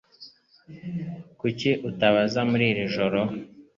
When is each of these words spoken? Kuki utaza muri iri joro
Kuki 1.39 1.69
utaza 1.89 2.39
muri 2.49 2.65
iri 2.71 2.83
joro 2.93 3.21